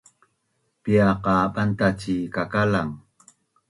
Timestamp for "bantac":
1.53-1.93